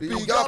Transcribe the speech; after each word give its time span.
be 0.00 0.08
God. 0.24 0.39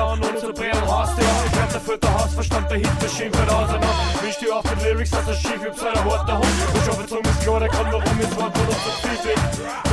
Chance 0.00 0.24
an 0.24 0.32
unsere 0.32 0.52
Brillen 0.52 0.88
hast 0.88 1.18
du 1.18 1.22
Ich 1.22 1.60
hab 1.60 1.72
dafür 1.72 1.98
der 1.98 2.14
Hassverstand 2.14 2.70
der 2.70 2.78
Hitmaschine 2.78 3.30
verrasen 3.32 3.80
hat 3.84 4.22
Misch 4.22 4.38
die 4.40 4.50
auf 4.50 4.64
mit 4.64 4.82
Lyrics, 4.82 5.10
dass 5.10 5.28
er 5.28 5.34
schief 5.34 5.60
wie 5.60 5.78
seiner 5.78 6.04
Worte 6.06 6.32
Hund. 6.32 6.56
Und 6.72 6.84
schon 6.86 6.96
bezogen 7.02 7.28
ist 7.28 7.42
klar, 7.42 7.60
der 7.60 7.68
kann 7.68 7.86
warum 7.92 8.20
ist 8.20 8.36
Wort 8.40 8.56
von 8.56 8.66
uns 8.66 8.76
viel 9.04 9.34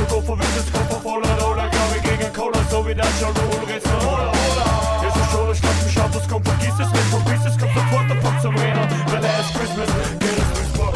Du 0.08 0.22
von 0.22 0.38
Witz, 0.38 0.72
Kopf 0.72 1.02
voller 1.02 1.34
Roller 1.42 1.68
Glaube 1.68 2.00
gegen 2.00 2.32
Cola, 2.32 2.60
so 2.70 2.86
wie 2.86 2.94
der 2.94 3.04
John 3.20 3.34
Rule 3.36 3.66
Ritz 3.68 3.84
von 3.84 4.00
Hola, 4.00 4.32
Hola 4.32 4.66
Jetzt 5.04 5.16
ist 5.16 5.30
schon, 5.30 5.52
ich 5.52 5.60
glaub, 5.60 5.84
mich 5.84 5.98
ab, 6.00 6.10
das 6.12 6.28
kommt, 6.28 6.48
vergiss 6.48 6.78
es 6.80 6.88
nicht 6.88 7.08
Vergiss 7.12 7.44
es, 7.44 7.58
kommt 7.58 7.74
sofort 7.76 8.08
der 8.08 8.16
Pop 8.16 8.36
zum 8.40 8.56
Renner 8.56 8.88
Weil 9.12 9.24
er 9.24 9.40
ist 9.40 9.52
Christmas, 9.52 9.88
es 9.92 10.18
geht 10.24 10.40
es 10.40 10.48
Whisper 10.56 10.88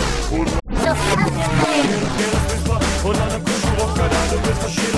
Und 3.05 3.16
an 3.20 3.29
einem 3.29 3.44
Kuschelrock, 3.44 3.92
Alter, 3.92 4.25
du 4.33 4.38
bist 4.40 4.61
verschieden 4.62 4.91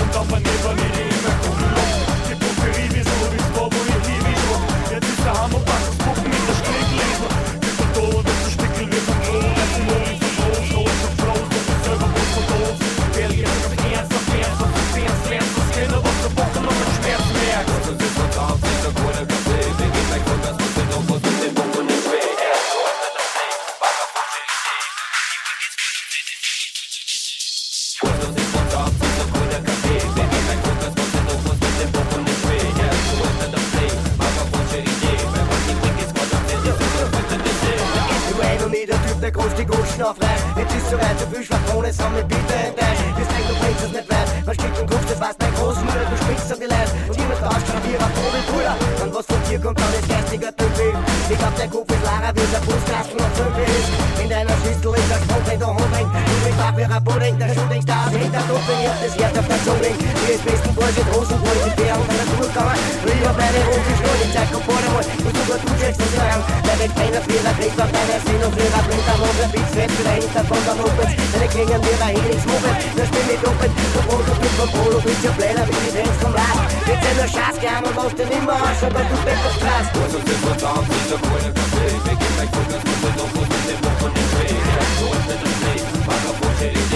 vera 56.85 56.99
Bodeng, 56.99 57.37
der 57.37 57.47
Schuhdeng, 57.49 57.85
der 57.85 57.95
Abhäng, 57.95 58.31
der 58.31 58.41
Dumpel, 58.45 58.75
jetzt 58.85 59.03
ist 59.05 59.15
hier 59.17 59.29
der 59.33 59.43
Verzungung. 59.43 59.97
Die 59.97 60.37
besten 60.45 60.73
Boys 60.75 60.95
sind 60.95 61.07
Rosenbräuche, 61.13 61.71
der 61.77 61.95
auf 61.97 62.09
einer 62.09 62.25
Schulkammer, 62.29 62.75
drüber 63.01 63.33
bleibe 63.33 63.59
rote 63.65 63.93
Schnur, 63.97 64.15
die 64.21 64.29
Zeit 64.33 64.49
kommt 64.53 64.65
vor 64.65 64.79
dem 64.81 64.91
Mund, 64.93 65.07
und 65.25 65.33
sogar 65.33 65.57
du 65.61 65.67
checkst 65.81 66.01
das 66.01 66.13
Lachen. 66.17 66.43
Wer 66.65 66.77
weg 66.79 66.91
keiner 66.95 67.21
Fehler 67.25 67.53
kriegt, 67.57 67.77
auf 67.81 67.89
deiner 67.89 68.19
Sendung, 68.25 68.53
Lehrer 68.53 68.83
bringt 68.85 69.07
am 69.09 69.21
Ofen, 69.25 69.49
Beats, 69.53 69.73
Fett, 69.73 69.91
vielleicht 69.97 70.29
der 70.35 70.45
deine 71.33 71.47
Klingen, 71.49 71.81
wir 71.81 71.97
da 71.97 72.07
hin, 72.13 72.25
spiel 73.09 73.25
mit 73.29 73.39
du 73.41 73.49
Brot, 74.05 74.25
du 74.29 74.33
bist 74.41 74.55
vom 74.59 74.69
Polo, 74.75 74.97
bist 75.01 75.23
ja 75.25 75.31
wie 75.65 75.81
die 75.85 75.93
vom 76.21 76.33
sind 77.01 77.17
nur 77.17 77.29
gern 77.61 77.81
und 77.85 77.95
immer 78.29 78.57
aus, 78.61 78.81
aber 78.85 79.03
du 79.09 79.17
bist 79.25 79.43
auf 79.49 79.57
da, 79.65 79.75
und 79.89 80.13
wir 80.13 80.37
gehen 82.13 82.35
wir 82.45 82.53
sind 83.65 83.81
von 83.99 84.11
dem 84.13 84.29
hit 86.57 86.77
it. 86.77 86.94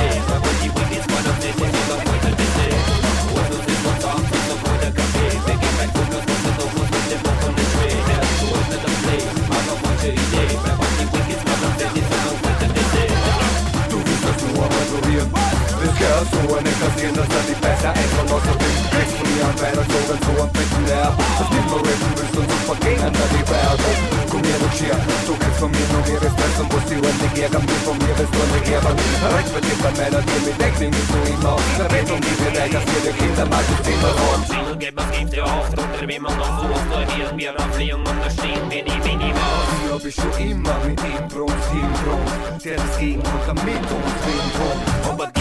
Girls 15.99 16.31
Ruhe 16.31 16.63
nicht 16.63 16.79
kassieren, 16.79 17.11
das 17.11 17.27
hat 17.27 17.43
dich 17.43 17.59
besser 17.59 17.91
extra 17.91 18.23
noch 18.23 18.39
so 18.39 18.53
dick 18.55 18.75
Kriegst 18.87 19.15
von 19.19 19.27
mir 19.35 19.43
an 19.43 19.55
Weihnachtslogan, 19.59 20.19
so 20.23 20.31
ein 20.39 20.51
bisschen 20.55 20.83
nerv 20.87 21.13
Das 21.19 21.49
gibt 21.51 21.67
mir 21.67 21.81
Rippen, 21.83 22.11
willst 22.15 22.37
und 22.39 22.47
sofort 22.49 22.79
gehen 22.79 23.03
an 23.03 23.11
die 23.11 23.43
Berge 23.43 23.91
Komm 24.31 24.43
her, 24.47 24.59
du 24.63 24.69
Schier, 24.79 24.95
du 25.27 25.33
kriegst 25.35 25.59
von 25.59 25.71
mir 25.75 25.87
nur 25.91 26.03
die 26.07 26.15
Respekt 26.23 26.55
Und 26.55 26.71
musst 26.71 26.87
die 26.87 26.99
Runde 27.03 27.27
gehen, 27.35 27.51
am 27.51 27.63
Bild 27.67 27.83
von 27.83 27.97
mir 27.99 28.15
bist 28.15 28.31
du 28.31 28.39
eine 28.39 28.59
Geber 28.63 28.93
Recht 28.95 29.51
dir 29.59 29.77
bei 29.83 29.91
Männern, 29.99 30.23
die 30.23 30.39
mit 30.47 30.55
Deck 30.55 30.75
nehmen, 30.79 31.03
du 31.03 31.19
immer 31.35 31.51
auf 31.59 31.67
Da 31.75 31.85
wird 31.91 32.07
um 32.15 32.21
die 32.23 32.37
Welt, 32.47 32.71
dass 32.71 32.85
wir 32.87 33.01
der 33.03 33.15
Kinder 33.19 33.45
mal 33.51 33.63
die 33.67 33.79
Zimmer 33.83 34.13
rund 34.23 34.47
Angeber 34.55 35.05
gibt 35.11 35.31
dir 35.35 35.43
oft, 35.43 35.75
unter 35.75 36.07
wem 36.07 36.21
man 36.23 36.35
noch 36.39 36.53
so 36.63 36.65
oft 36.79 36.87
Wir 37.11 37.27
mir 37.35 37.51
auf 37.59 37.75
und 37.75 38.17
das 38.23 38.33
stehen 38.39 38.63
wir 38.71 38.83
nie, 38.87 38.99
wie 39.03 39.19
Ich 39.19 39.35
war 39.35 39.99
Hab 39.99 40.03
ich 40.07 40.15
schon 40.15 40.31
immer 40.39 40.79
mit 40.87 40.99
ihm 41.03 41.27
Brust, 41.27 41.67
ihm 41.75 41.91
Brust 41.99 42.63
Der 42.63 42.79
ist 42.79 42.99
gegen 43.03 43.19
und 43.19 43.43
damit 43.51 43.83
uns 43.83 44.19
wegen 44.23 44.49
Grund 44.55 45.38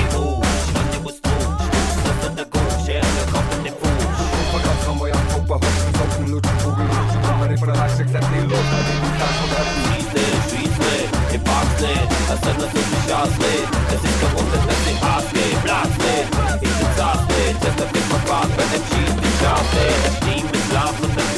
for 7.69 7.75
the 7.75 7.89
naše 7.99 8.05
kretný 8.05 8.41
lov 8.51 8.65
Tady 8.71 8.93
vytáš 9.03 9.37
od 9.45 9.51
hrdí 9.59 9.85
Žítli, 9.97 10.27
žítli, 10.51 10.97
i 11.33 11.39
pásli 11.39 11.95
A 12.31 12.37
jsem 12.37 12.57
na 12.61 12.67
to 12.67 12.79
vyšásli 12.79 13.55
Desíčka 13.91 14.27
poté 14.35 14.59
testy 14.67 14.93
hásli, 15.03 15.45
vrátli 15.63 16.15
I 16.61 16.69
ty 16.69 16.87
cásli, 16.97 17.57
cesta 17.61 17.85
ty 17.93 18.01
pakvát 18.11 18.49
Bene 18.57 18.79
přijít 18.85 19.21
ty 19.21 19.29
šásli 19.41 19.87
Nesmíme 20.05 20.59
zlávno 20.71 21.09
ten 21.15 21.29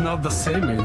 not 0.00 0.22
the 0.22 0.30
same 0.30 0.70
eh? 0.70 0.77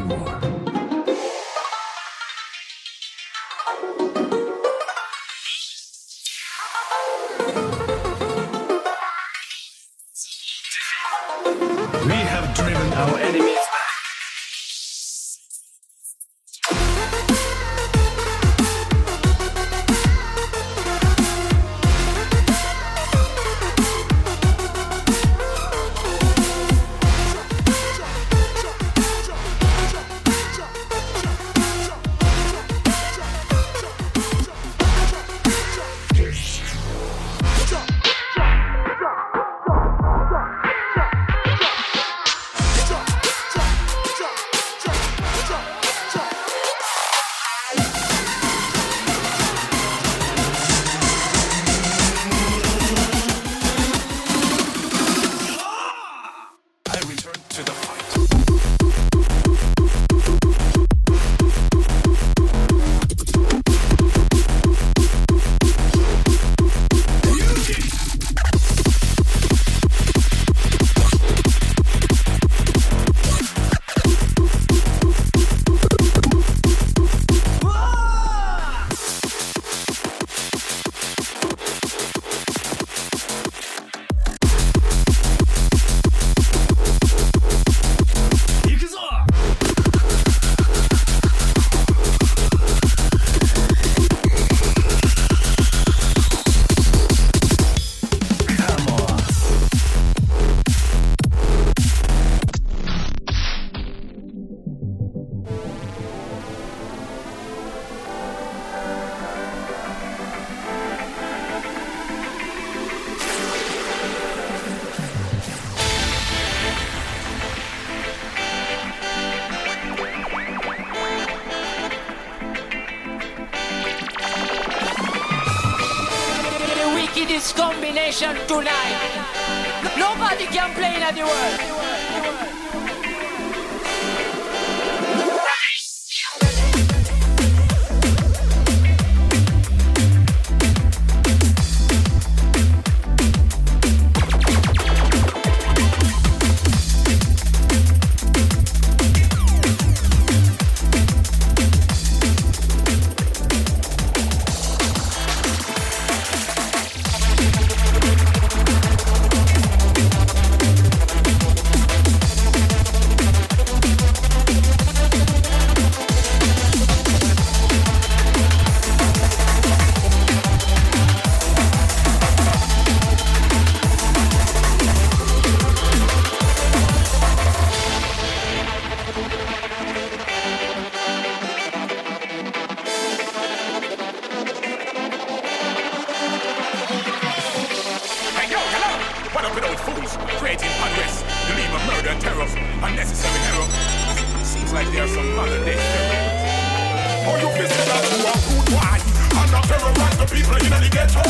brain 200.59 200.81
the 200.81 200.89
ghetto. 200.89 201.21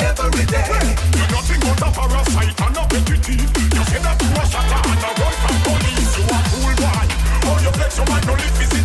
Every 0.00 0.46
day. 0.46 0.64
You're 1.16 1.30
nothing 1.32 1.60
but 1.60 1.82
a 1.82 1.90
parasite 1.92 2.60
and 2.60 2.76
a 2.76 2.84
petty 2.88 3.34
You 3.36 3.82
say 3.90 4.00
that 4.00 4.16
you 4.22 4.30
a 4.32 4.44
shatter 4.46 4.80
and 4.90 5.04
a 5.04 5.10
run 5.20 5.34
from 5.42 5.56
police. 5.66 6.12
You 6.16 6.24
a 6.24 6.38
cool 6.48 6.74
boy. 6.80 7.06
All 7.48 7.60
your 7.62 7.72
flex, 7.72 7.96
your 7.96 8.06
mind, 8.06 8.26
no 8.26 8.32
live 8.34 8.56
physical. 8.56 8.81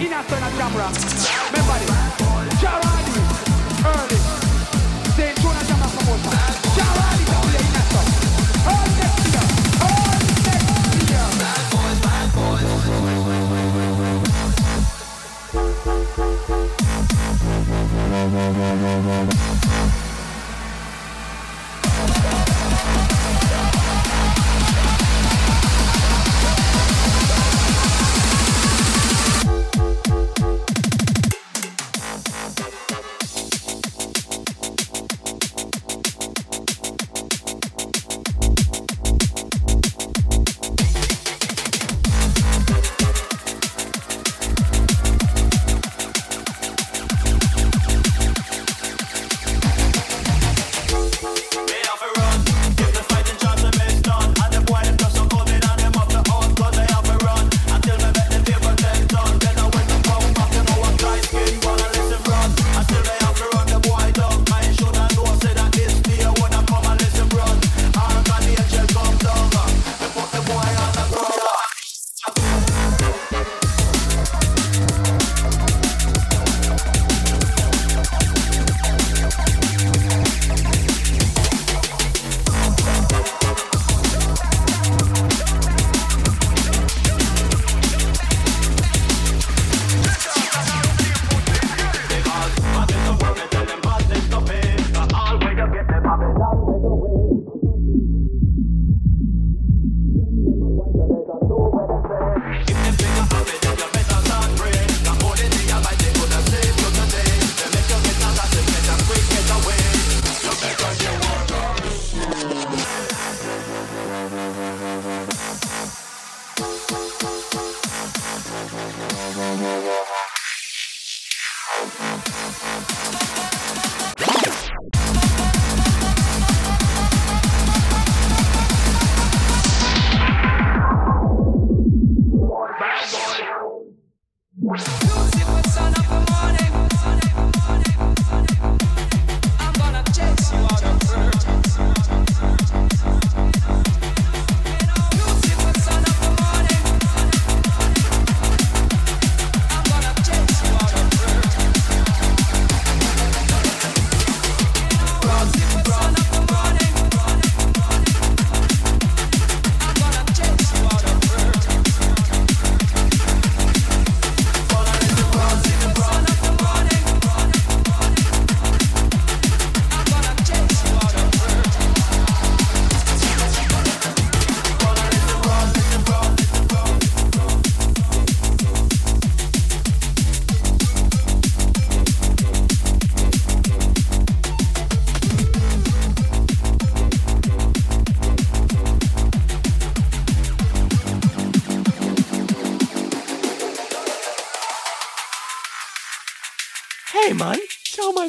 in 0.00 0.12
a 0.12 0.22
son 0.24 0.42
of 0.42 1.53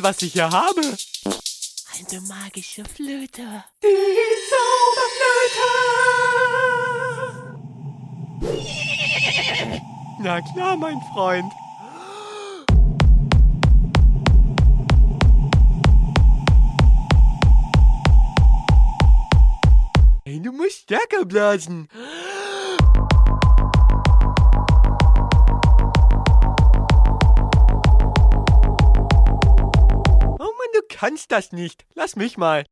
was 0.05 0.21
ich 0.21 0.33
hier 0.33 0.51
habe. 0.51 0.81
Eine 0.81 2.21
magische 2.27 2.83
Flöte. 2.85 3.63
Die 3.81 3.87
Zauberflöte. 4.51 5.65
Na 10.19 10.41
klar, 10.53 10.77
mein 10.77 11.01
Freund. 11.11 11.51
Hey, 20.23 20.39
du 20.39 20.51
musst 20.51 20.81
stärker 20.83 21.25
blasen. 21.25 21.89
Kannst 31.05 31.31
das 31.31 31.51
nicht. 31.51 31.85
Lass 31.93 32.15
mich 32.15 32.35
mal. 32.35 32.65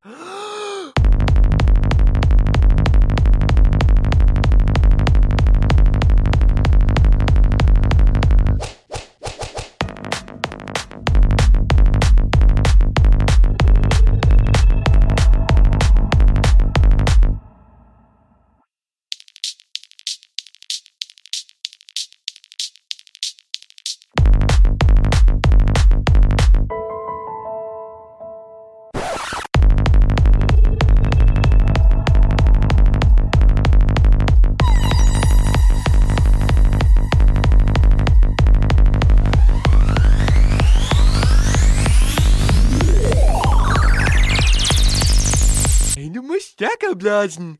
Blasen. 47.13 47.59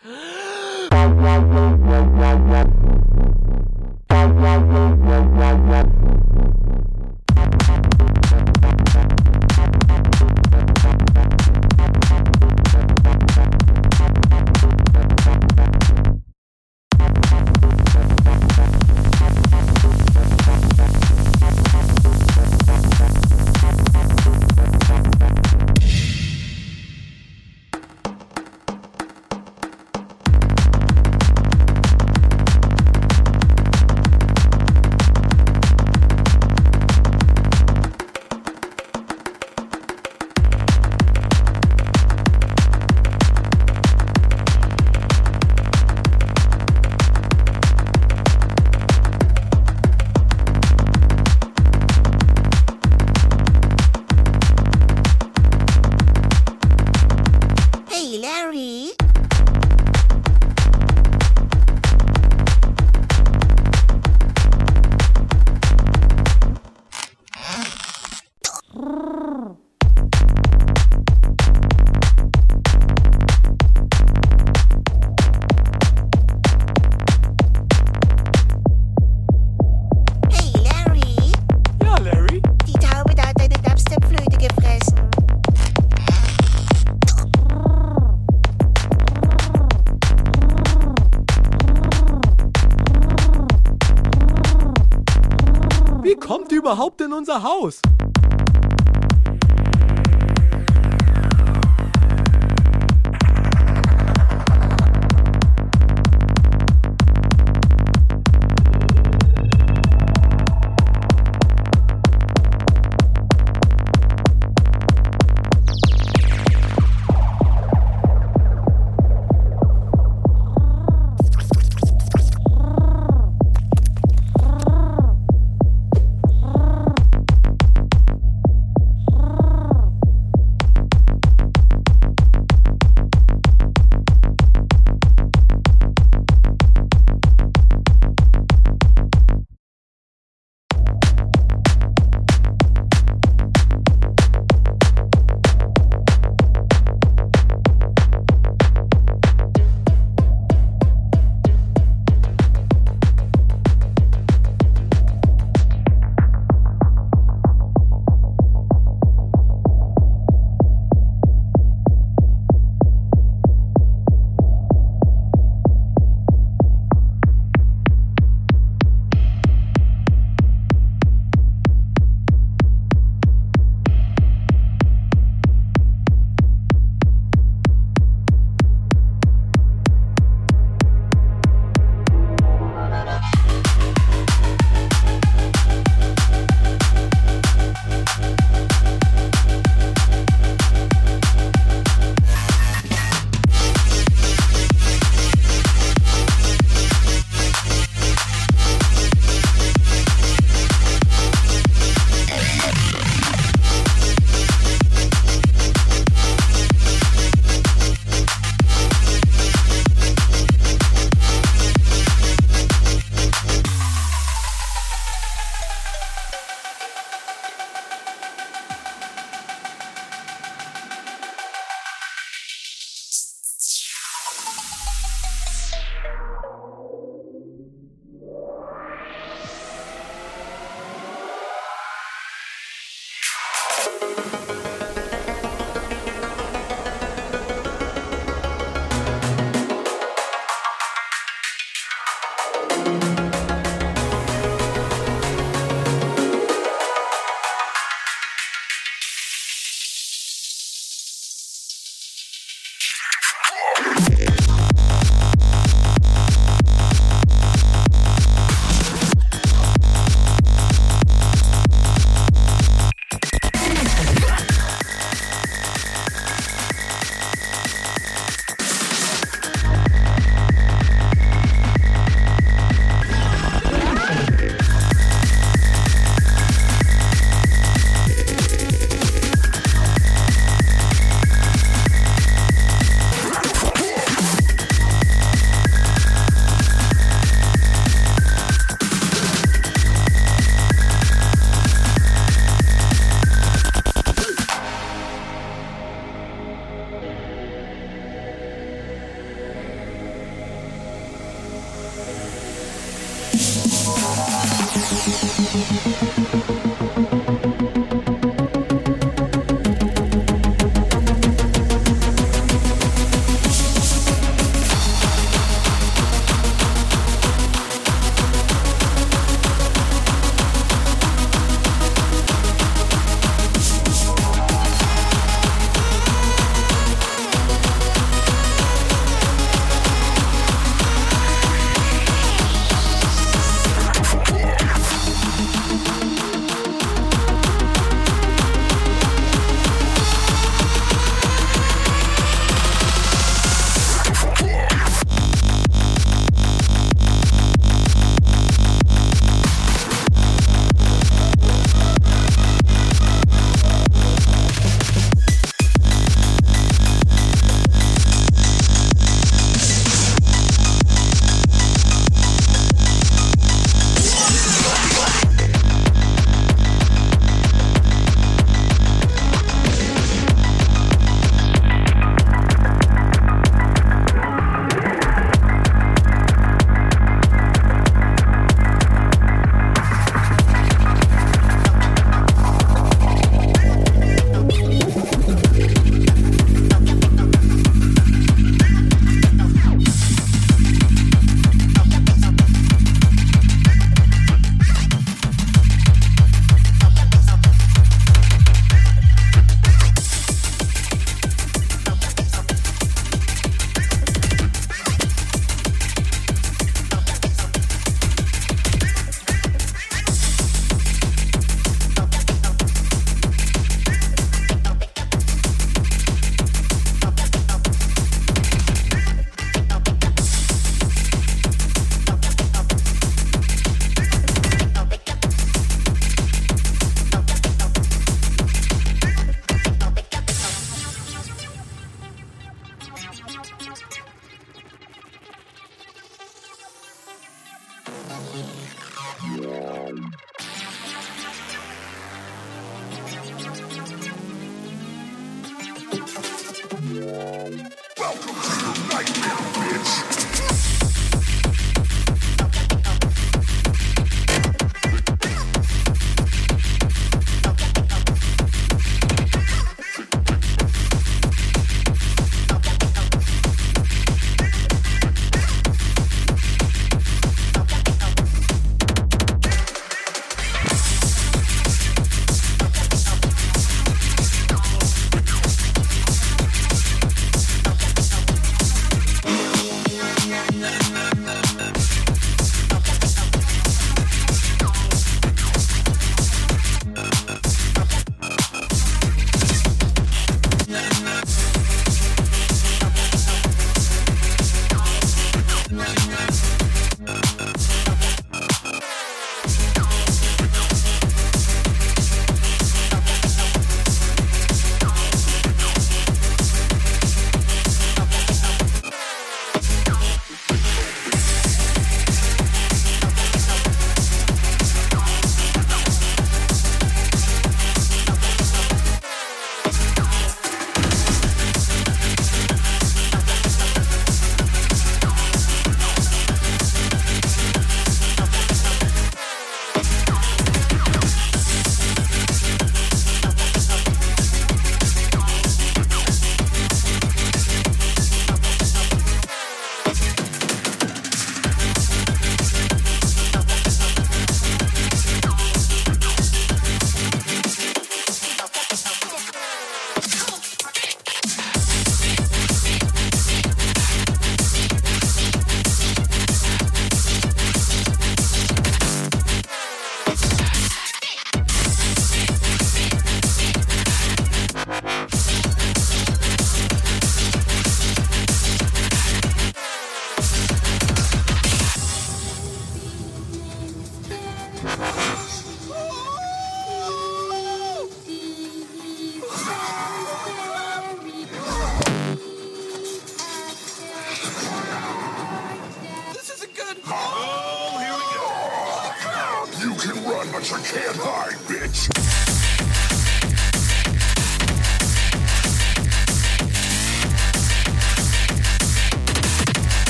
Unser 97.24 97.41
Haus? 97.41 97.80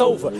Over. 0.00 0.30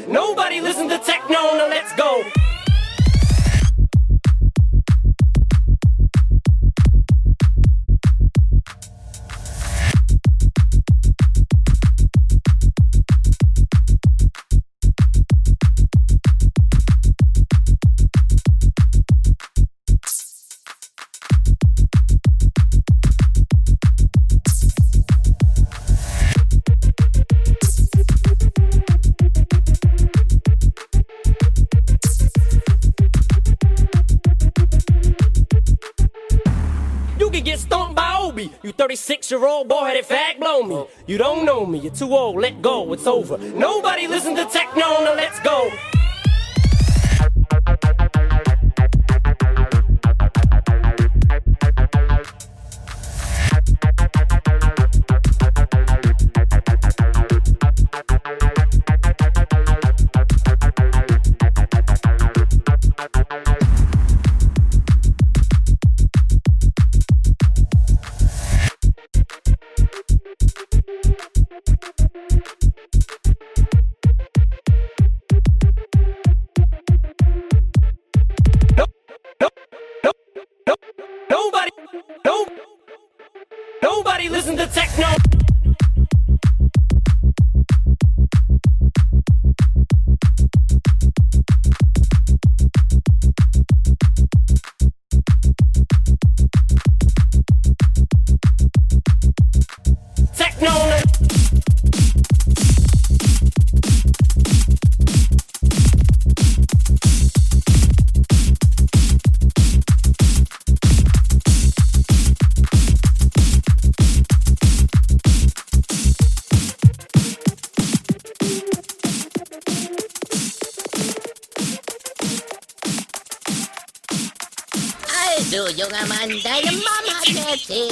Too 42.01 42.17
old, 42.17 42.37
let 42.41 42.63
go, 42.63 42.93
it's 42.95 43.07
over. 43.07 43.37
Nobody 43.37 43.70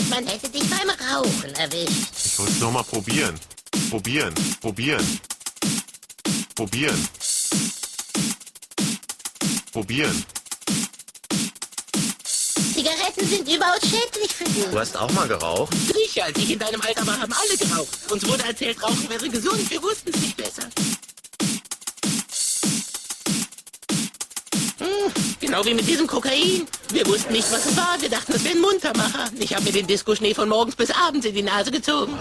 man 0.09 0.27
hätte 0.27 0.49
dich 0.49 0.65
beim 0.69 0.91
Rauchen 0.91 1.55
erwischt. 1.55 2.13
Ich 2.25 2.39
muss 2.39 2.61
noch 2.61 2.73
mal 2.73 2.83
probieren. 2.83 3.39
Probieren. 3.91 4.35
Probieren. 4.61 5.21
Probieren. 6.55 7.09
Probieren. 9.73 10.25
Zigaretten 12.75 13.29
sind 13.29 13.49
überaus 13.49 13.81
schädlich 13.81 14.33
für 14.33 14.45
dich. 14.45 14.65
Du 14.71 14.79
hast 14.79 14.97
auch 14.97 15.11
mal 15.13 15.29
geraucht? 15.29 15.75
Sicher, 15.93 16.25
als 16.25 16.39
ich 16.39 16.53
in 16.53 16.59
deinem 16.59 16.81
Alter 16.81 17.07
war, 17.07 17.21
haben 17.21 17.33
alle 17.33 17.57
geraucht. 17.57 17.99
Uns 18.11 18.27
wurde 18.27 18.45
erzählt, 18.45 18.83
Rauchen 18.83 19.09
wäre 19.09 19.29
gesund. 19.29 19.71
Wir 19.71 19.83
wussten 19.83 20.11
es 20.15 20.21
nicht 20.21 20.37
besser. 20.37 20.69
Hm, 24.79 25.13
genau 25.41 25.65
wie 25.65 25.75
mit 25.75 25.89
diesem 25.89 26.07
Kokain. 26.07 26.67
Wir 26.93 27.05
wussten 27.07 27.33
nicht, 27.33 27.51
was 27.51 27.67
es 27.67 27.77
war. 27.77 27.97
Wir 28.01 28.09
dachten, 28.09 28.33
es 28.33 28.45
wäre 28.45 28.55
ein 28.55 28.61
Muntermacher. 28.61 29.25
Ich 29.39 29.53
habe 29.55 29.65
mir 29.65 29.73
den 29.73 29.87
Disco-Schnee 29.87 30.35
von 30.35 30.49
morgens 30.49 30.77
bis 30.77 30.91
abends 30.93 31.27
in 31.27 31.35
die 31.35 31.43
Nase 31.43 31.73
gezogen. 31.73 32.13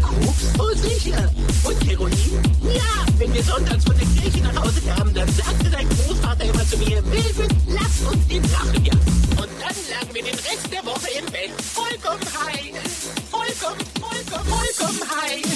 Koks? 0.00 0.44
Oh, 0.58 0.74
sicher. 0.76 1.28
Und 1.64 1.88
Heroin? 1.88 2.12
Ja, 2.62 3.04
wenn 3.18 3.34
wir 3.34 3.42
sonntags 3.42 3.84
von 3.84 3.96
der 3.98 4.06
Kirche 4.06 4.44
nach 4.44 4.62
Hause 4.62 4.80
kamen, 4.82 5.12
dann 5.12 5.28
sagte 5.32 5.70
dein 5.70 5.88
Großvater 5.88 6.44
immer 6.44 6.68
zu 6.68 6.78
mir, 6.78 7.04
Wilfried, 7.04 7.50
lass 7.68 8.12
uns 8.12 8.28
den 8.28 8.42
Drachen 8.42 8.84
jagen. 8.84 9.00
Und 9.30 9.50
dann 9.58 9.76
lagen 9.90 10.14
wir 10.14 10.22
den 10.22 10.34
Rest 10.34 10.72
der 10.72 10.84
Woche 10.84 11.08
im 11.18 11.26
Bett. 11.26 11.50
Vollkommen 11.74 12.22
high. 12.22 12.72
Vollkommen, 13.30 13.80
vollkommen, 14.00 14.48
vollkommen 14.48 15.00
high. 15.10 15.53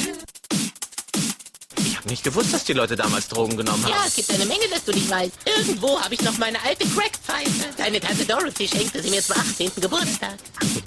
Ich 2.09 2.11
habe 2.11 2.23
nicht 2.23 2.25
gewusst, 2.25 2.55
dass 2.55 2.65
die 2.65 2.73
Leute 2.73 2.97
damals 2.97 3.29
Drogen 3.29 3.55
genommen 3.55 3.85
haben. 3.85 3.91
Ja, 3.91 4.05
es 4.07 4.17
gibt 4.17 4.31
eine 4.31 4.47
Menge, 4.47 4.67
dass 4.71 4.83
du 4.83 4.93
nicht 4.93 5.11
weißt. 5.11 5.31
Irgendwo 5.45 6.01
habe 6.01 6.15
ich 6.15 6.23
noch 6.23 6.39
meine 6.39 6.59
alte 6.65 6.89
Crackpfeife. 6.89 7.69
Deine 7.77 8.01
Tante 8.01 8.25
Dorothy 8.25 8.67
schenkte 8.67 9.03
sie 9.03 9.11
mir 9.11 9.21
zum 9.21 9.37
18. 9.37 9.73
Geburtstag. 9.79 10.39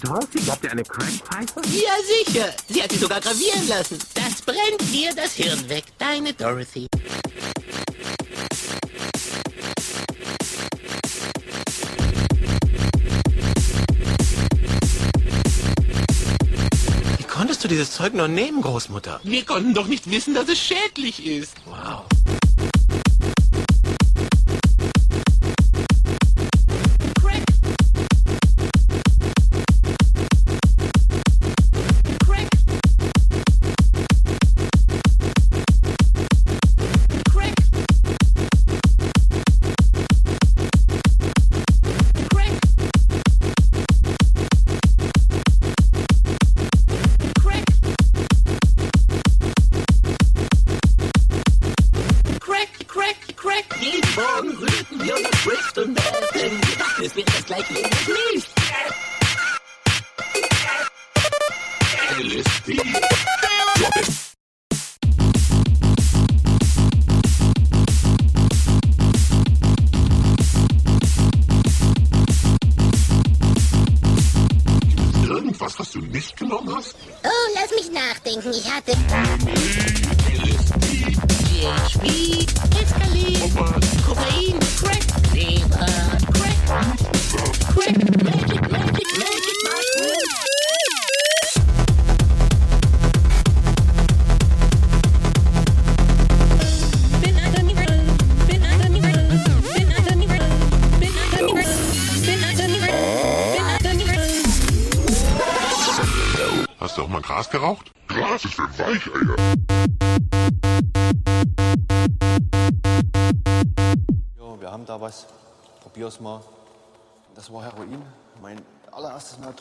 Dorothy, 0.03 0.39
habt 0.49 0.63
ihr 0.63 0.71
eine 0.71 0.81
Crackpfeife? 0.81 1.61
Ja, 1.75 1.91
sicher. 2.25 2.51
Sie 2.67 2.81
hat 2.81 2.91
sie 2.91 2.97
sogar 2.97 3.21
gravieren 3.21 3.67
lassen. 3.67 3.99
Das 4.15 4.41
brennt 4.41 4.81
dir 4.91 5.13
das 5.13 5.33
Hirn 5.33 5.69
weg. 5.69 5.83
Deine 5.99 6.33
Dorothy. 6.33 6.87
Konntest 17.41 17.63
du 17.63 17.67
dieses 17.67 17.89
Zeug 17.89 18.13
nur 18.13 18.27
nehmen, 18.27 18.61
Großmutter? 18.61 19.19
Wir 19.23 19.43
konnten 19.43 19.73
doch 19.73 19.87
nicht 19.87 20.11
wissen, 20.11 20.35
dass 20.35 20.47
es 20.47 20.59
schädlich 20.59 21.25
ist. 21.25 21.55
Wow. 21.65 22.03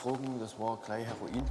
Drogen, 0.02 0.38
das 0.40 0.58
war 0.58 0.78
gleich 0.84 1.04
Heroin. 1.06 1.42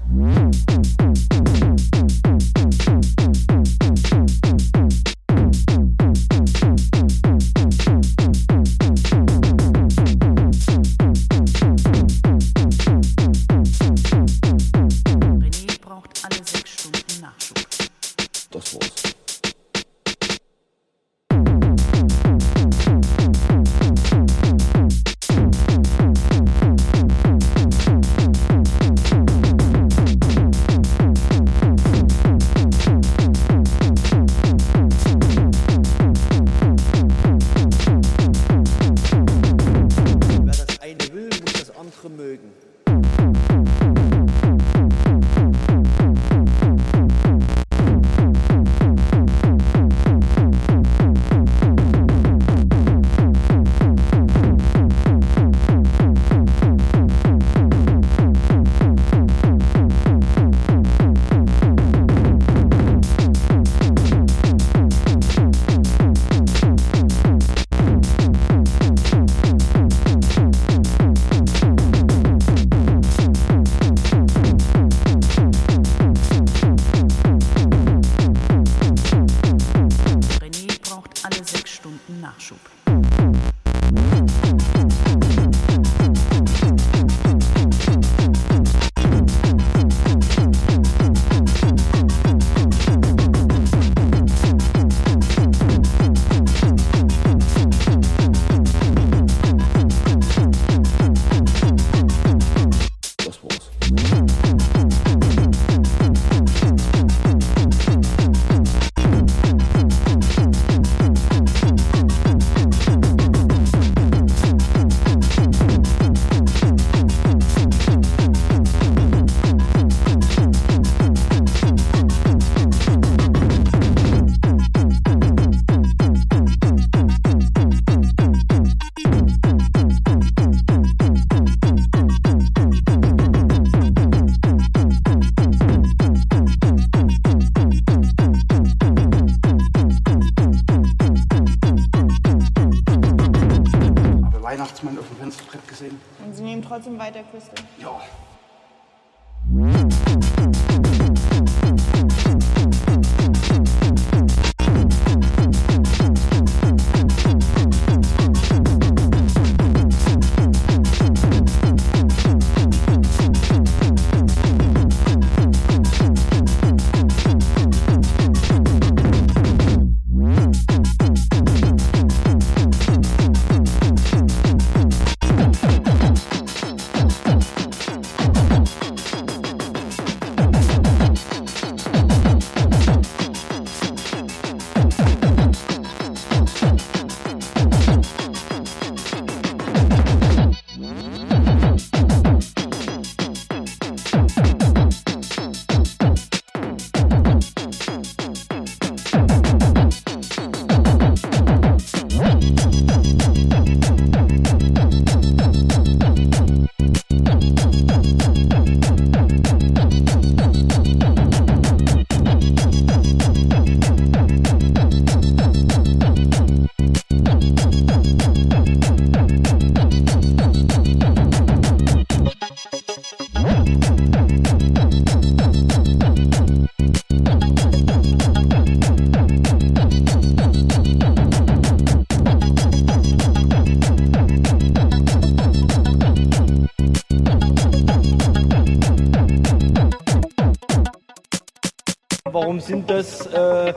Warum 242.49 242.61
sind 242.61 242.89
das 242.89 243.27
äh, 243.27 243.71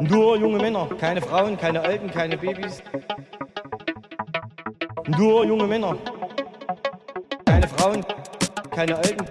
nur 0.00 0.36
junge 0.36 0.58
Männer? 0.58 0.88
Keine 0.98 1.22
Frauen, 1.22 1.56
keine 1.56 1.80
Alten, 1.80 2.10
keine 2.10 2.36
Babys. 2.36 2.82
Nur 5.16 5.46
junge 5.46 5.68
Männer. 5.68 5.96
Keine 7.44 7.68
Frauen, 7.68 8.04
keine 8.72 8.96
Alten. 8.96 9.29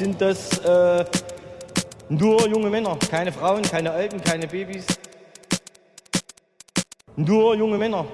sind 0.00 0.18
das 0.18 0.56
äh, 0.60 1.04
nur 2.08 2.48
junge 2.48 2.70
Männer, 2.70 2.96
keine 3.10 3.30
Frauen, 3.30 3.60
keine 3.60 3.90
Alten, 3.90 4.18
keine 4.24 4.46
Babys. 4.46 4.86
Nur 7.16 7.54
junge 7.54 7.76
Männer. 7.76 8.06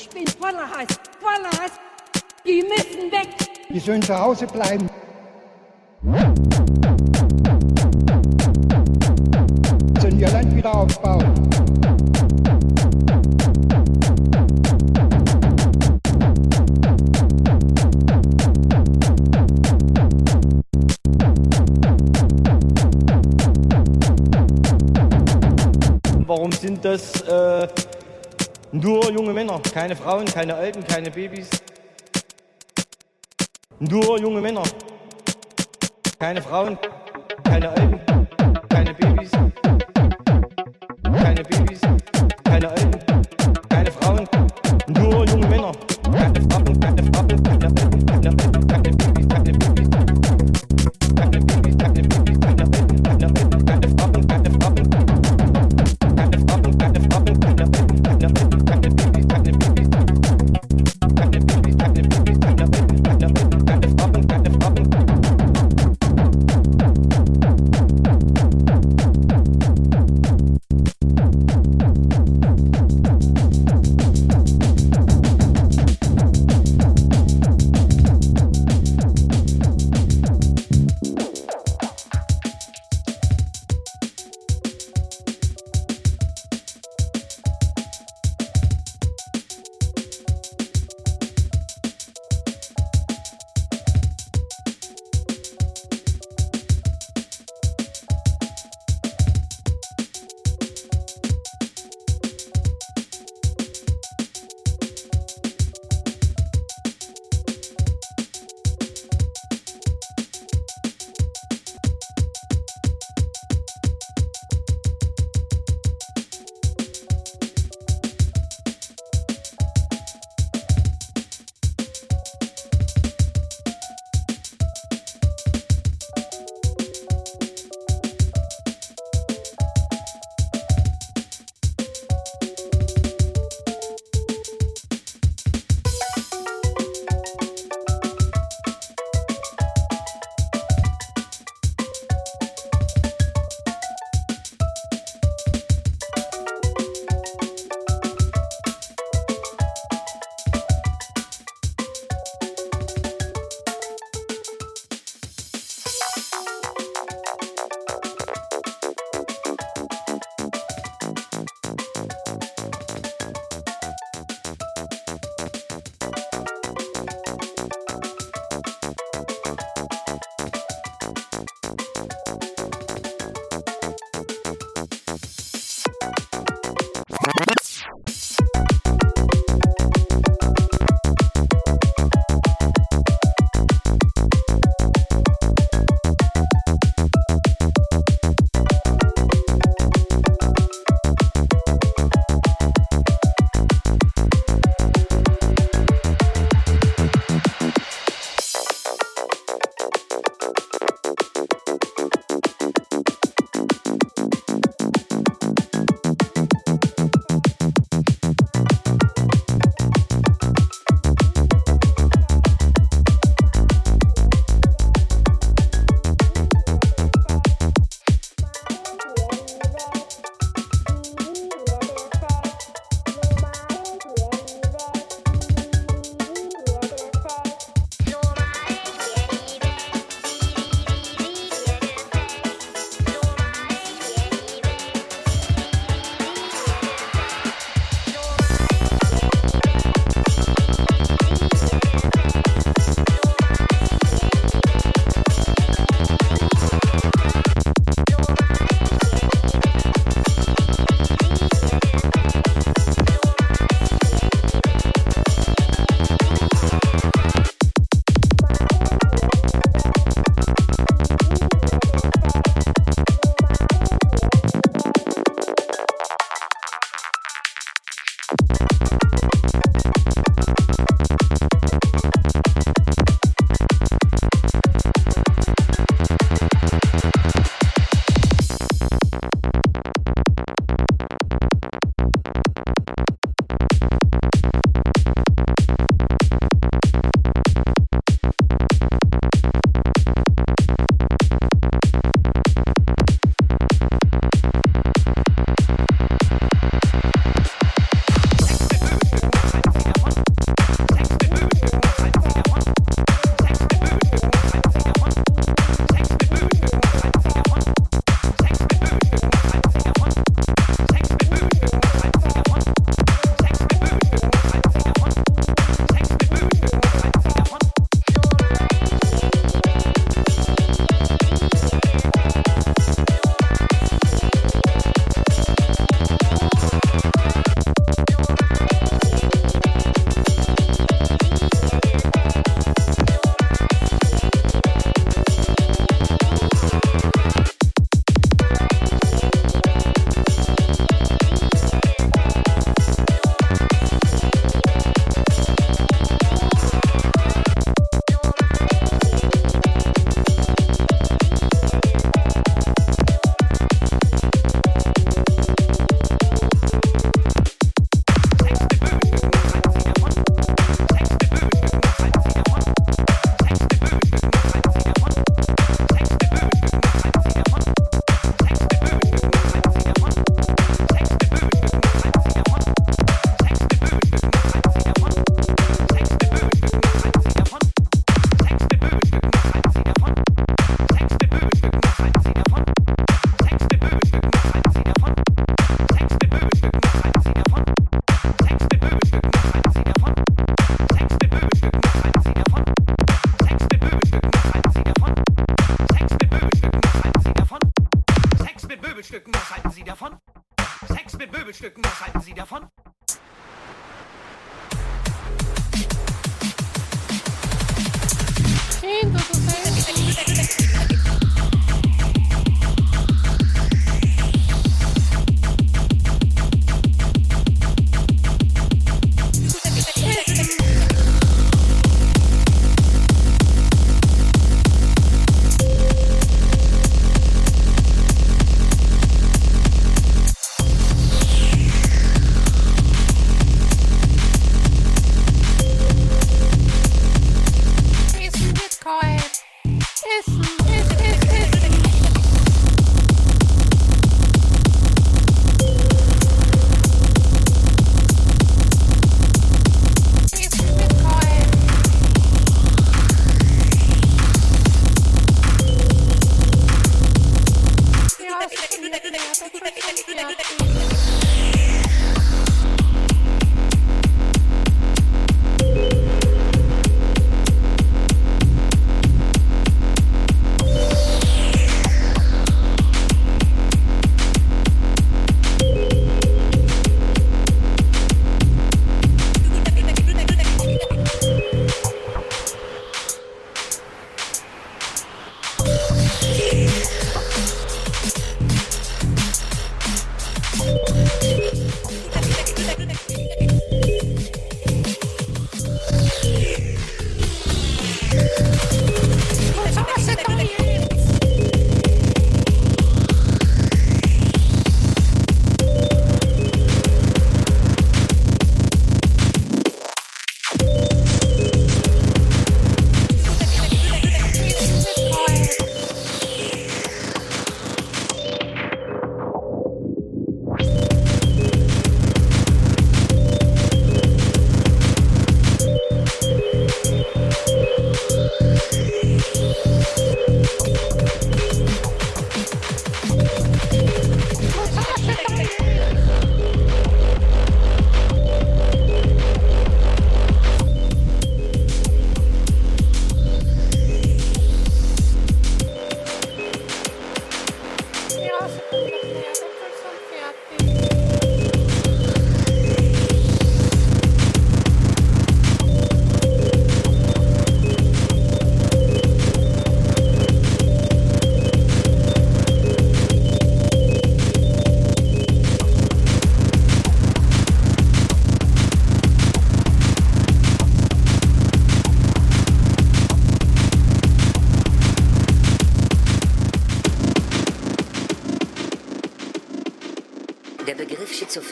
Ich 0.00 0.08
bin 0.10 0.24
voller 0.28 0.70
Hass, 0.70 0.86
voller 1.18 1.50
Hass. 1.60 1.72
Die 2.46 2.62
müssen 2.62 3.10
weg. 3.10 3.30
Die 3.68 3.80
sollen 3.80 4.00
zu 4.00 4.16
Hause 4.16 4.46
bleiben. 4.46 4.88
Sollen 10.00 10.20
ihr 10.20 10.30
Land 10.30 10.54
wieder 10.54 10.72
aufbauen. 10.72 11.47
Keine 29.78 29.94
Frauen, 29.94 30.24
keine 30.24 30.56
Alten, 30.56 30.84
keine 30.84 31.08
Babys. 31.08 31.48
Nur 33.78 34.18
junge 34.18 34.40
Männer. 34.40 34.64
Keine 36.18 36.42
Frauen, 36.42 36.76
keine 37.44 37.68
Alten. 37.68 37.97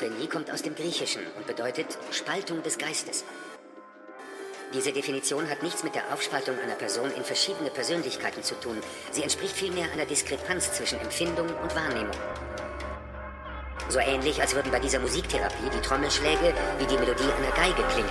Schizophrenie 0.06 0.28
kommt 0.28 0.50
aus 0.50 0.62
dem 0.62 0.74
Griechischen 0.74 1.22
und 1.36 1.46
bedeutet 1.46 1.86
Spaltung 2.10 2.62
des 2.62 2.78
Geistes. 2.78 3.24
Diese 4.74 4.92
Definition 4.92 5.48
hat 5.48 5.62
nichts 5.62 5.84
mit 5.84 5.94
der 5.94 6.12
Aufspaltung 6.12 6.58
einer 6.58 6.74
Person 6.74 7.10
in 7.16 7.24
verschiedene 7.24 7.70
Persönlichkeiten 7.70 8.42
zu 8.42 8.54
tun. 8.56 8.78
Sie 9.12 9.22
entspricht 9.22 9.54
vielmehr 9.54 9.90
einer 9.92 10.04
Diskrepanz 10.04 10.72
zwischen 10.72 11.00
Empfindung 11.00 11.48
und 11.48 11.74
Wahrnehmung. 11.74 12.16
So 13.88 14.00
ähnlich, 14.00 14.40
als 14.40 14.54
würden 14.54 14.72
bei 14.72 14.80
dieser 14.80 14.98
Musiktherapie 14.98 15.70
die 15.72 15.80
Trommelschläge 15.80 16.54
wie 16.78 16.86
die 16.86 16.98
Melodie 16.98 17.22
einer 17.22 17.54
Geige 17.54 17.82
klingen. 17.92 18.10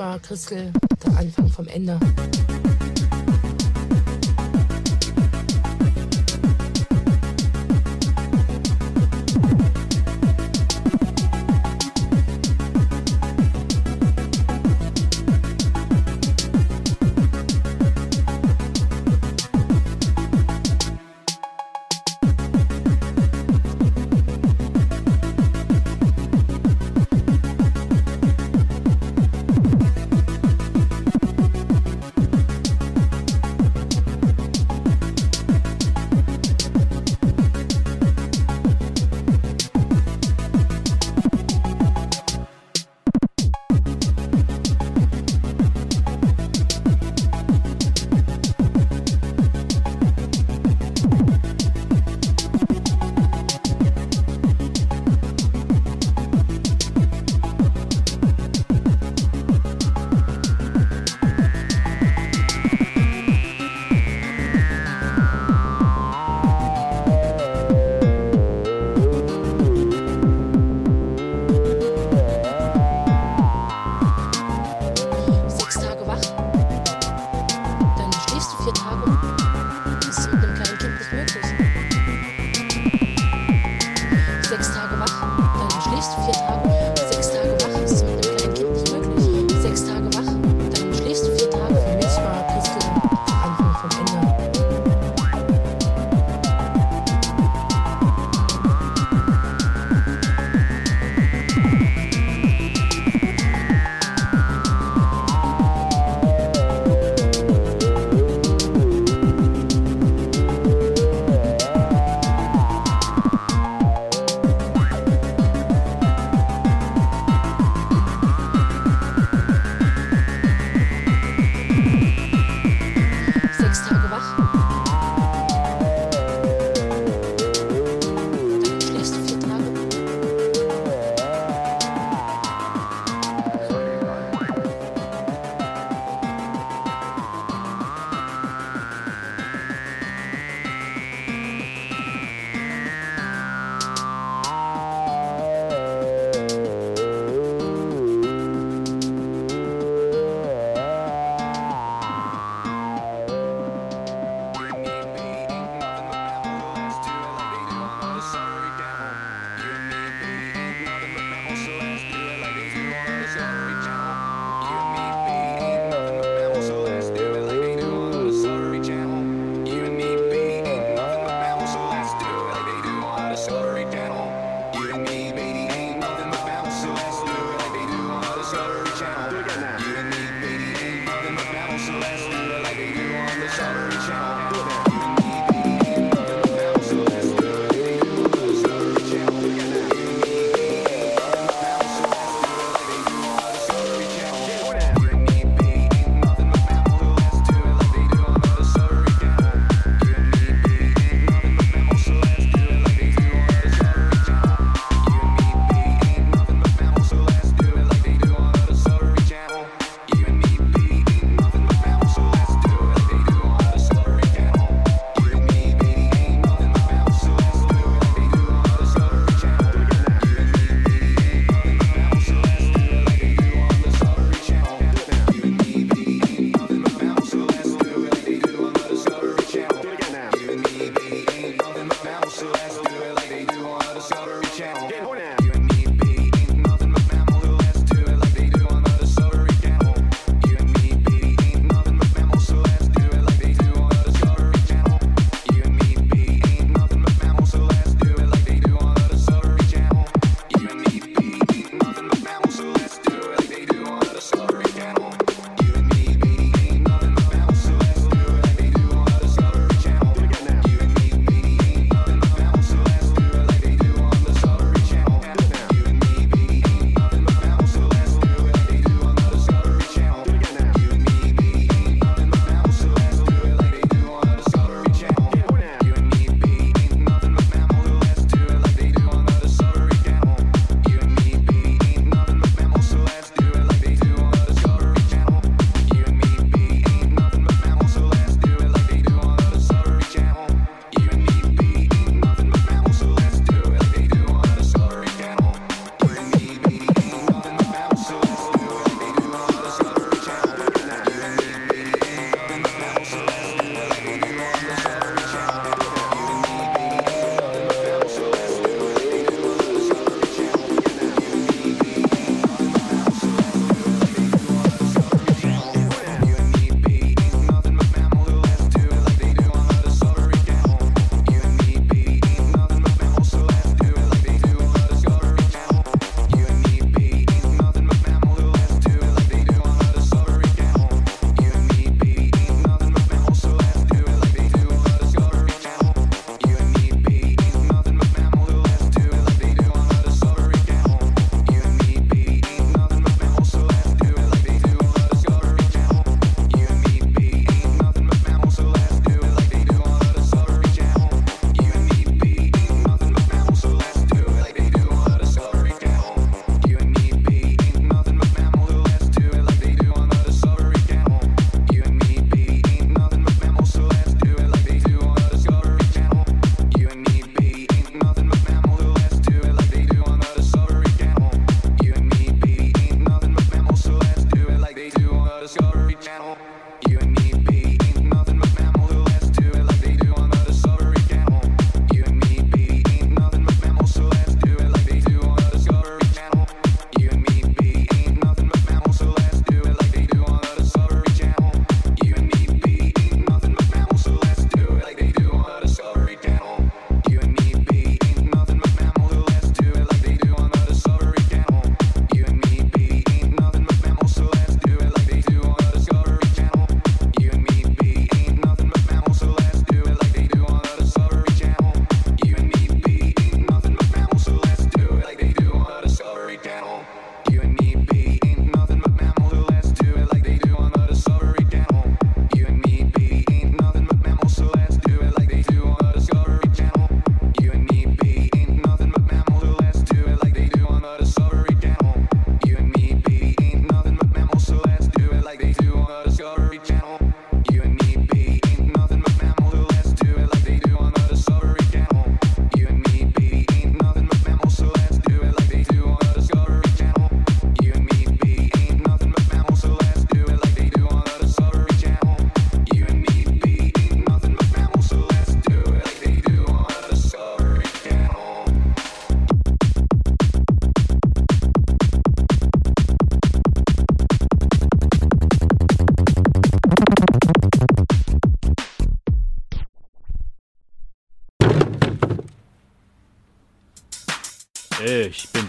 War 0.00 0.18
Crystal 0.18 0.72
der 1.04 1.18
Anfang 1.18 1.48
vom 1.50 1.68
Ende. 1.68 2.00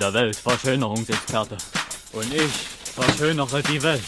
Der 0.01 0.11
Weltverschönerungsexperte. 0.15 1.57
Und 2.13 2.33
ich 2.33 2.51
verschönere 2.95 3.61
die 3.61 3.83
Welt. 3.83 4.01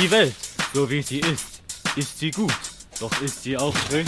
Die 0.00 0.10
Welt, 0.10 0.34
so 0.74 0.90
wie 0.90 1.00
sie 1.00 1.20
ist, 1.20 1.62
ist 1.94 2.18
sie 2.18 2.32
gut. 2.32 2.52
Doch 2.98 3.22
ist 3.22 3.44
sie 3.44 3.56
auch 3.56 3.72
schön? 3.88 4.04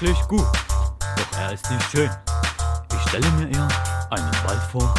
Wirklich 0.00 0.28
gut, 0.28 0.46
doch 1.00 1.38
er 1.38 1.52
ist 1.52 1.70
nicht 1.70 1.90
schön. 1.90 2.10
Ich 2.94 3.08
stelle 3.08 3.28
mir 3.32 3.48
eher 3.50 3.68
einen 4.10 4.32
Wald 4.44 4.62
vor 4.70 4.94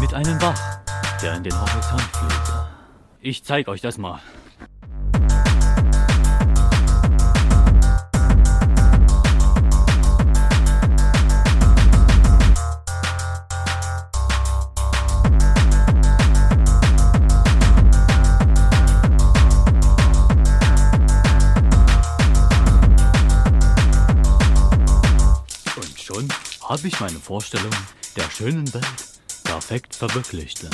mit 0.00 0.14
einem 0.14 0.38
Bach, 0.38 0.58
der 1.22 1.34
in 1.34 1.42
den 1.42 1.52
Horizont 1.52 2.02
führt. 2.02 2.68
Ich 3.20 3.44
zeig 3.44 3.68
euch 3.68 3.80
das 3.80 3.98
mal. 3.98 4.20
Habe 26.76 26.88
ich 26.88 27.00
meine 27.00 27.18
Vorstellung 27.18 27.70
der 28.16 28.30
schönen 28.30 28.74
Welt 28.74 28.84
perfekt 29.44 29.94
verwirklicht. 29.94 30.66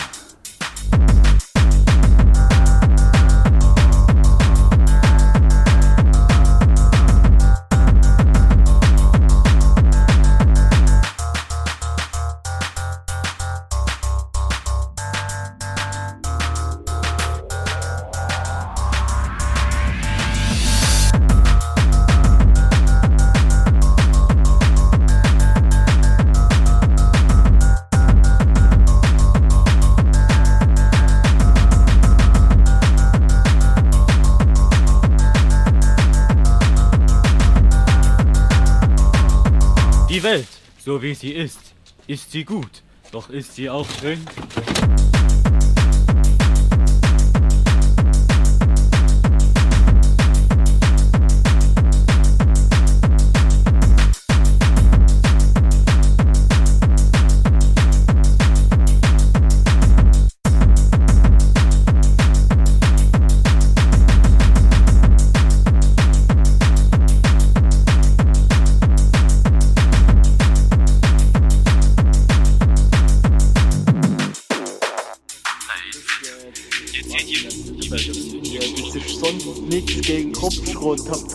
So 40.93 41.01
wie 41.01 41.14
sie 41.14 41.32
ist, 41.32 41.74
ist 42.06 42.32
sie 42.32 42.44
gut, 42.44 42.82
doch 43.12 43.31
ist 43.31 43.55
sie 43.55 43.70
auch 43.70 43.89
schön? 43.98 44.20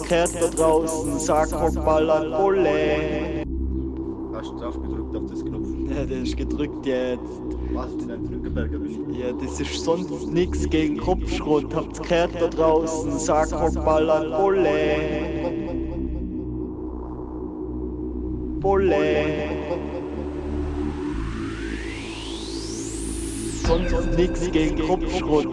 Gehört 0.07 0.41
da 0.41 0.47
draußen, 0.47 1.19
sag 1.19 1.51
Hockballern, 1.51 2.33
Ole. 2.33 3.43
Hast 4.33 4.51
du 4.51 4.57
drauf 4.57 4.81
gedrückt 4.81 5.15
auf 5.17 5.29
das 5.29 5.43
Knopf? 5.43 5.67
Ja, 5.97 6.05
der 6.05 6.17
ist 6.21 6.37
gedrückt 6.37 6.85
jetzt. 6.85 7.21
Was, 7.73 7.91
in 7.93 8.11
einem 8.11 8.29
Drückenberger 8.29 8.77
bist 8.77 8.97
du? 8.97 9.11
Ja, 9.13 9.33
das 9.33 9.59
ist 9.59 9.83
sonst 9.83 10.27
nichts 10.31 10.69
gegen 10.69 10.97
Kopfschrott. 10.97 11.73
Habt 11.75 12.01
gehört 12.07 12.31
da 12.39 12.47
draußen, 12.47 13.19
sag 13.19 13.51
Hockballern, 13.51 14.31
Ole. 14.33 14.67
Ole. 18.63 18.95
Sonst 23.65 24.17
nichts 24.17 24.51
gegen 24.51 24.87
Kopfschrott. 24.87 25.47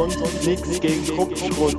Sonst 0.00 0.46
nichts 0.46 0.80
gegen 0.80 1.06
Kopfschrott. 1.14 1.76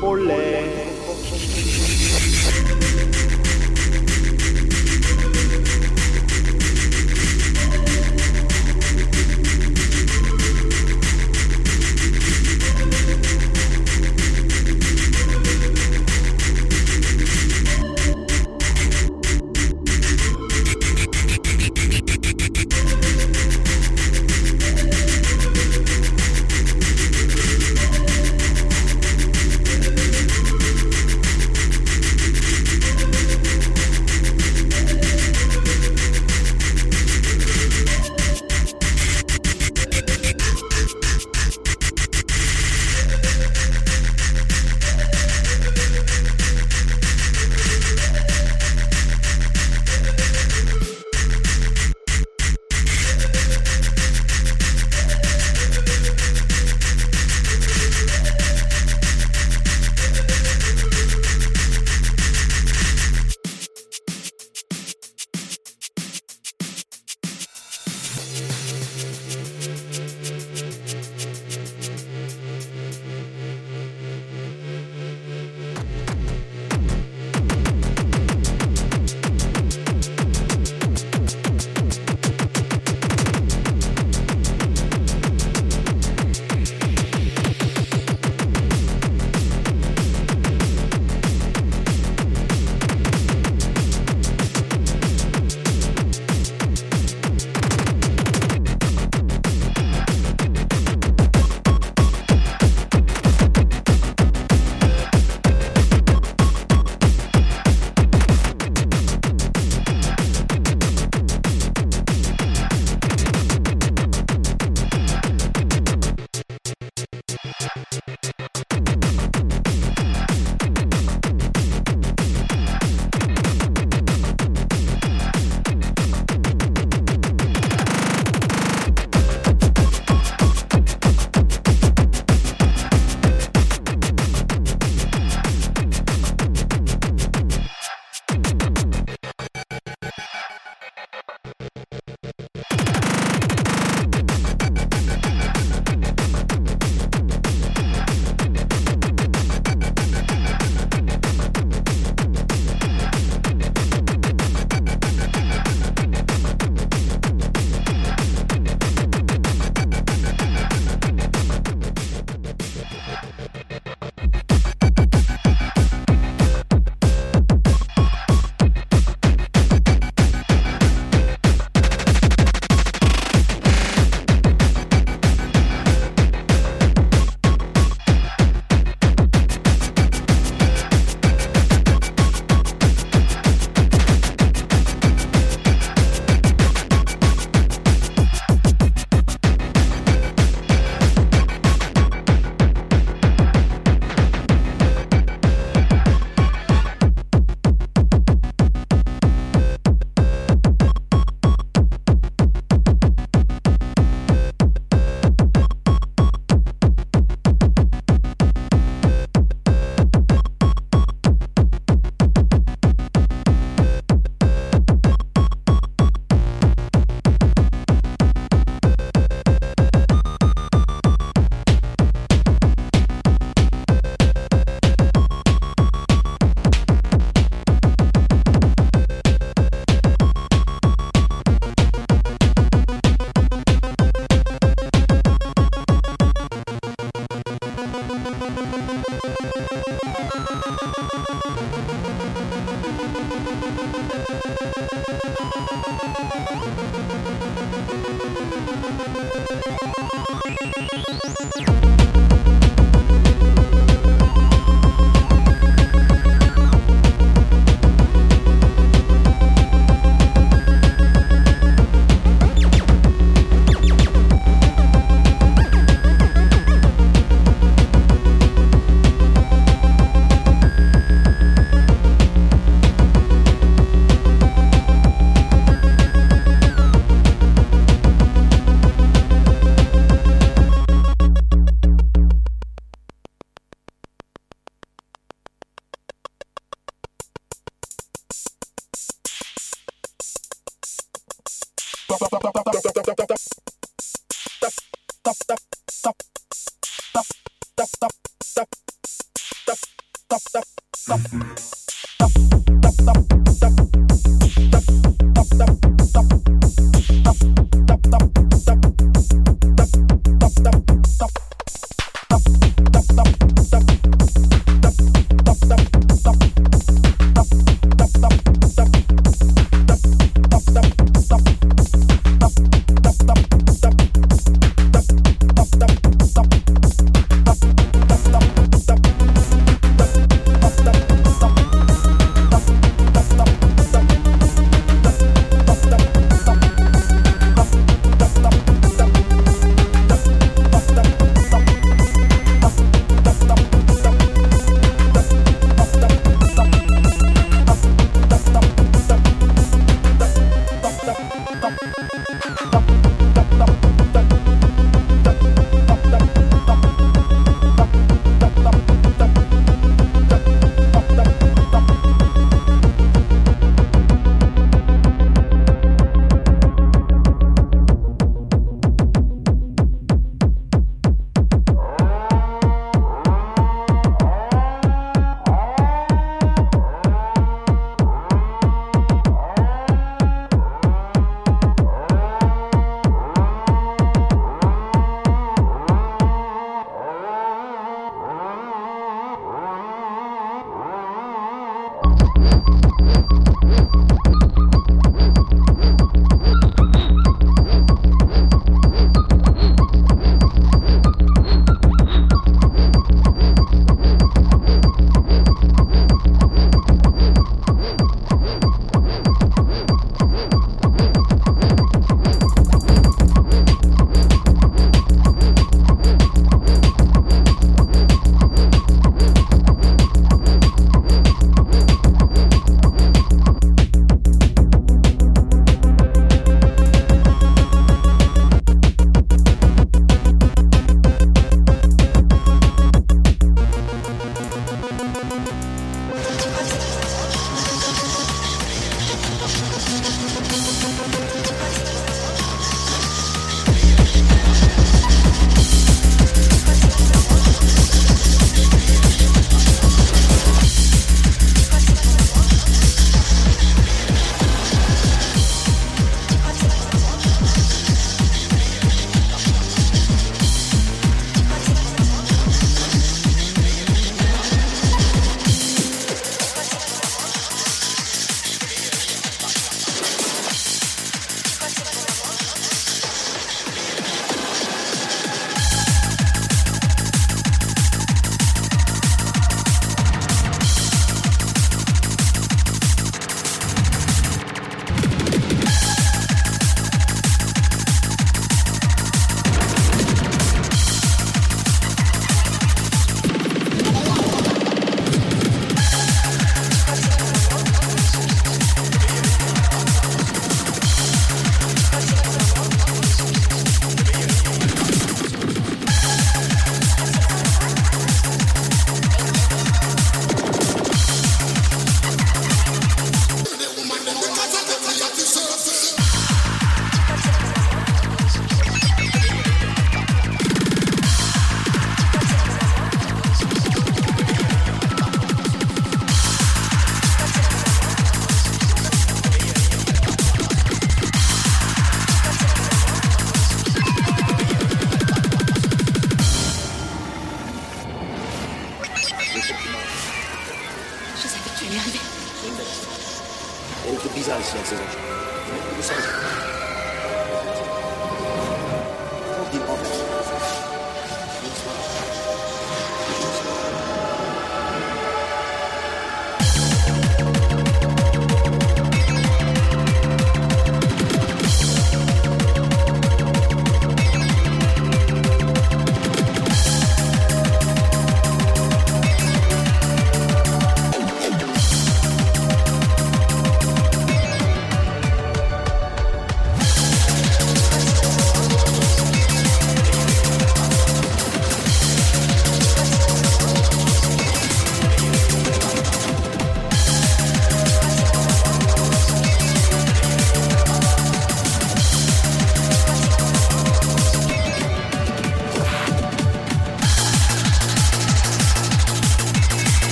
Ole. 0.00 0.45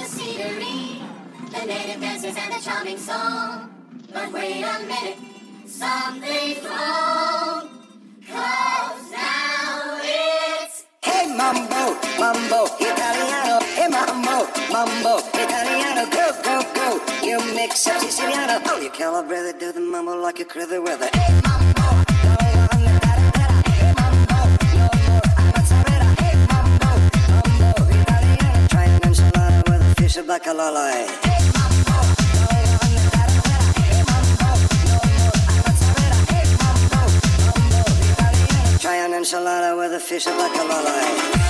The 0.00 0.06
scenery, 0.06 1.02
the 1.50 1.66
native 1.66 2.00
dances 2.00 2.34
and 2.36 2.52
the 2.54 2.60
charming 2.64 2.96
song. 2.96 3.68
But 4.12 4.32
wait 4.32 4.62
a 4.62 4.78
minute, 4.88 5.18
something's 5.66 6.64
wrong. 6.64 7.68
Cause 8.26 9.10
now 9.12 10.00
it's 10.02 10.84
Hey 11.02 11.26
mambo, 11.36 12.00
mambo, 12.18 12.64
italiano. 12.80 13.60
Hey 13.76 13.88
mambo, 13.88 14.48
mambo, 14.72 15.18
italiano. 15.34 16.08
Go, 16.10 16.26
go, 16.44 16.62
go. 16.74 17.26
You 17.26 17.38
mix 17.54 17.86
up 17.86 18.00
Siciliano. 18.00 18.60
Oh, 18.66 18.80
you 18.80 18.90
calibrate 18.90 19.58
do 19.60 19.72
the 19.72 19.80
mambo 19.80 20.16
like 20.16 20.38
you 20.38 20.46
the 20.46 20.80
weather. 20.80 21.10
Hey 21.12 21.40
mambo, 21.44 21.59
italiano. 30.16 31.06
Try 38.80 38.96
an 38.96 39.12
enchilada 39.12 39.76
with 39.76 39.94
a 39.94 40.00
fish 40.00 40.26
of 40.26 40.34
bacalala. 40.34 41.49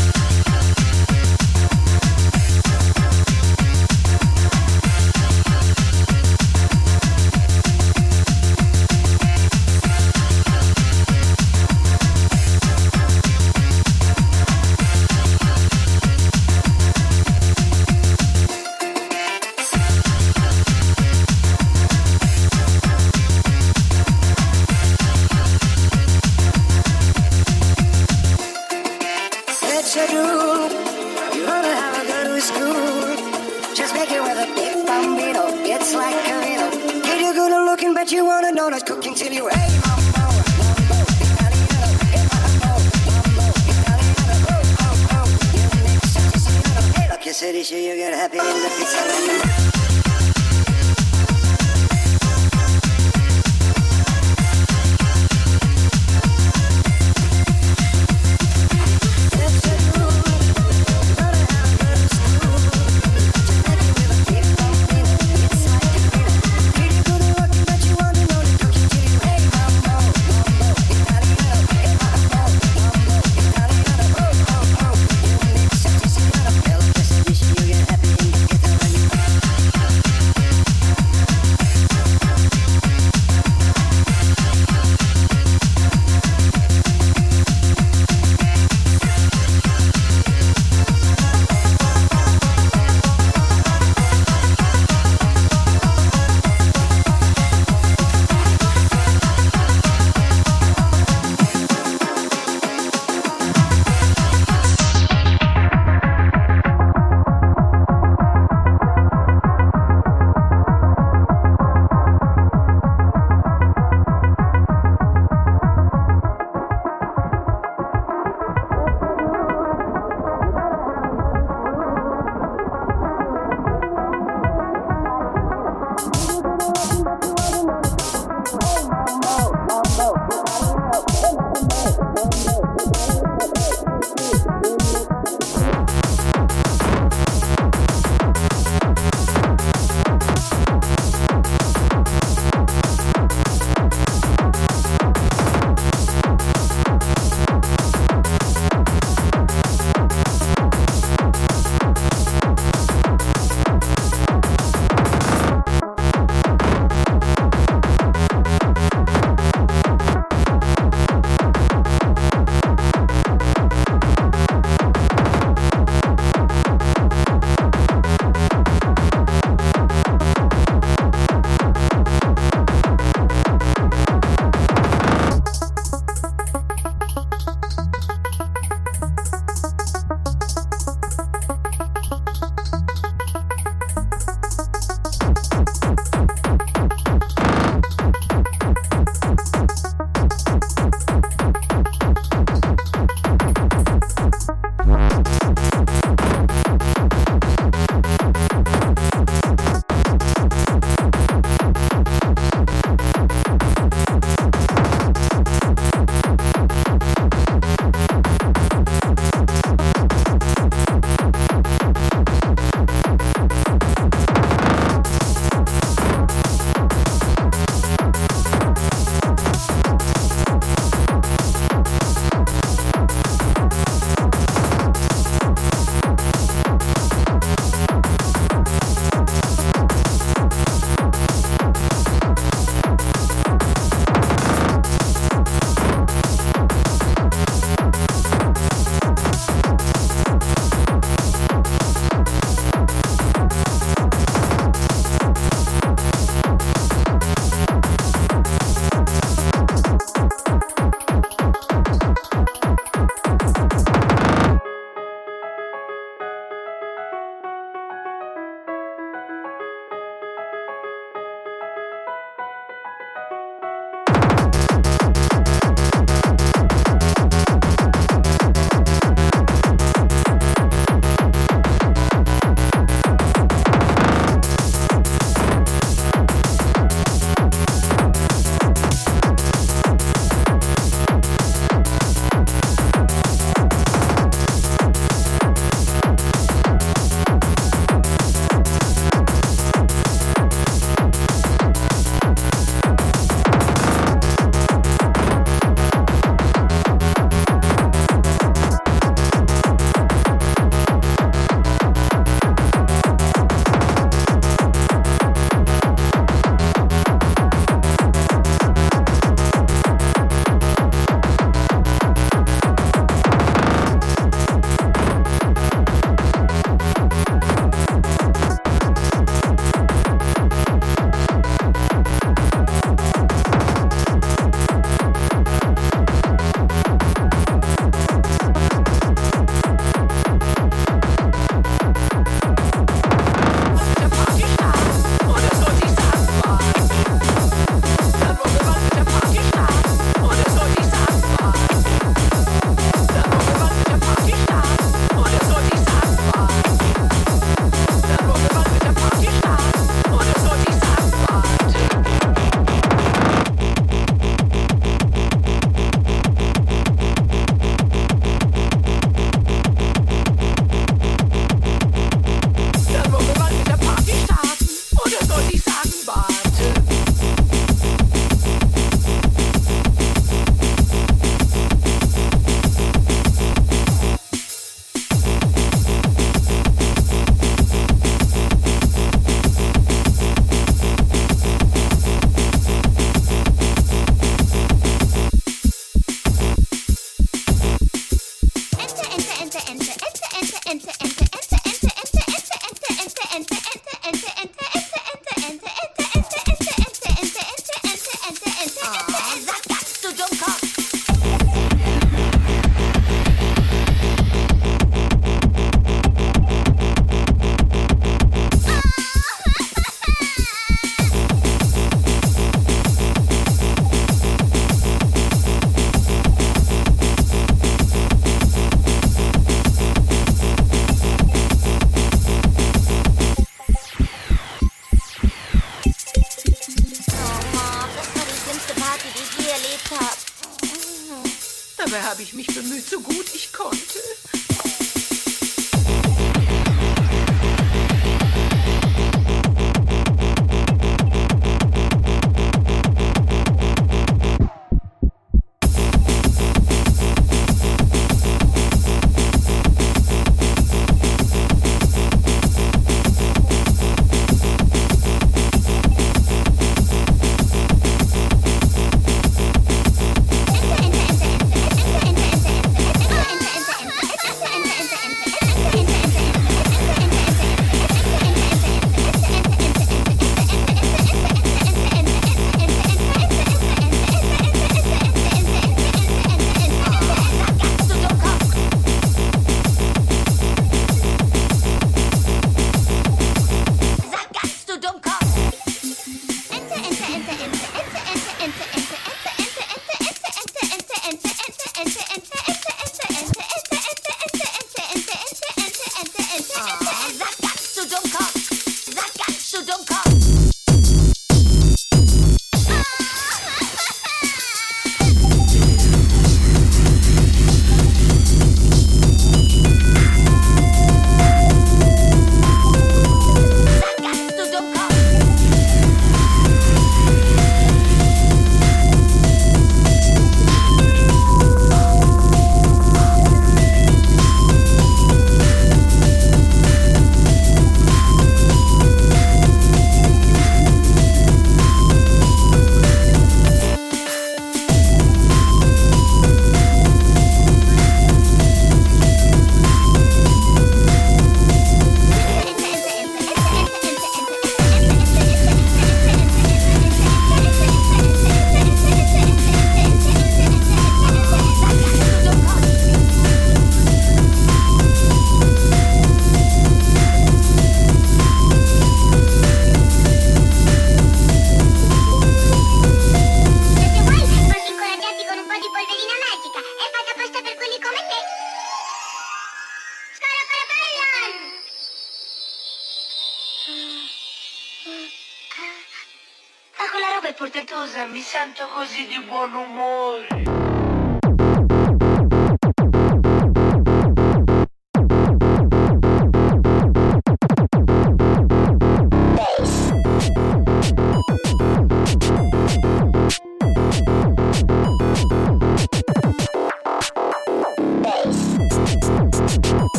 Sento 578.31 578.65
così 578.69 579.09
di 579.09 579.19
buon 579.27 579.53
umore. 579.53 580.60